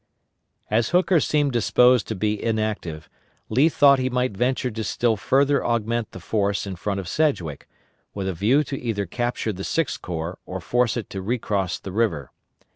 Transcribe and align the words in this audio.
As 0.71 0.89
Hooker 0.89 1.19
seemed 1.19 1.51
disposed 1.51 2.07
to 2.07 2.15
be 2.15 2.43
inactive, 2.43 3.07
Lee 3.49 3.69
thought 3.69 3.99
he 3.99 4.09
might 4.09 4.35
venture 4.35 4.71
to 4.71 4.83
still 4.83 5.15
further 5.15 5.63
augment 5.63 6.09
the 6.09 6.19
force 6.19 6.65
in 6.65 6.75
front 6.75 6.99
of 6.99 7.07
Sedgwick, 7.07 7.67
with 8.15 8.27
a 8.27 8.33
view 8.33 8.63
to 8.63 8.81
either 8.81 9.05
capture 9.05 9.53
the 9.53 9.63
Sixth 9.63 10.01
Corps 10.01 10.39
or 10.43 10.59
force 10.59 10.97
it 10.97 11.07
to 11.11 11.21
recross 11.21 11.77
the 11.77 11.91
river. 11.91 12.31